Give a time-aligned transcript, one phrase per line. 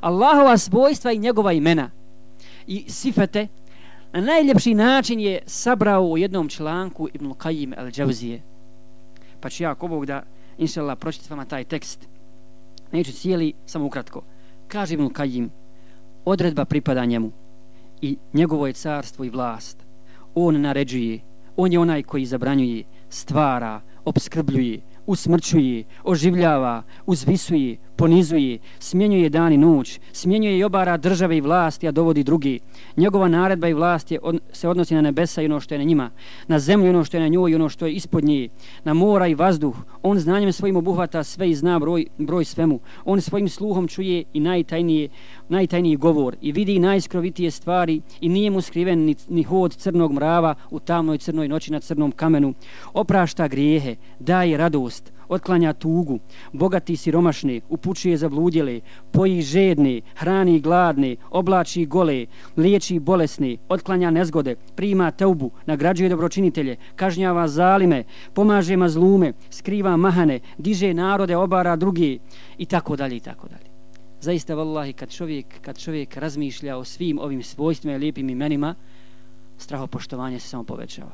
[0.00, 1.90] Allahova svojstva i njegova imena
[2.66, 3.46] i sifete
[4.12, 8.38] na najljepši način je sabrao u jednom članku Ibn Qayyim al-Jawzije.
[9.40, 10.22] Pa ću ja ako Bog da,
[10.58, 12.08] inša pročiti vama taj tekst.
[12.92, 14.22] Neću cijeli, samo ukratko.
[14.68, 15.48] Kaže Ibn Qayyim,
[16.24, 17.32] odredba pripada njemu
[18.00, 19.78] i njegovo je carstvo i vlast.
[20.34, 21.20] On naređuje,
[21.56, 30.00] on je onaj koji zabranjuje, stvara, obskrbljuje, usmrćuje, oživljava, uzvisuje, ponizuje, smjenjuje dan i noć,
[30.12, 32.60] smjenjuje i obara države i vlasti, a dovodi drugi.
[32.96, 35.84] Njegova naredba i vlast je, od, se odnosi na nebesa i ono što je na
[35.84, 36.10] njima,
[36.48, 38.48] na zemlju i ono što je na njoj i ono što je ispod nje,
[38.84, 39.76] na mora i vazduh.
[40.02, 42.80] On znanjem svojim obuhvata sve i zna broj, broj svemu.
[43.04, 45.08] On svojim sluhom čuje i najtajnije,
[45.48, 50.54] najtajniji govor i vidi najskrovitije stvari i nije mu skriven ni, ni hod crnog mrava
[50.70, 52.54] u tamnoj crnoj noći na crnom kamenu.
[52.94, 56.18] Oprašta grijehe, daje radost, otklanja tugu,
[56.52, 65.10] bogati siromašne, upućuje zabludjele, poji žedne, hrani gladne, oblači gole, liječi bolesne, otklanja nezgode, prima
[65.10, 72.18] teubu, nagrađuje dobročinitelje, kažnjava zalime, pomaže mazlume, skriva mahane, diže narode, obara drugi
[72.58, 73.68] i tako dalje i tako dalje.
[74.20, 78.74] Zaista, vallahi, kad čovjek, kad čovjek razmišlja o svim ovim svojstvima i lijepim imenima,
[79.58, 81.10] strahopoštovanje se samo povećava.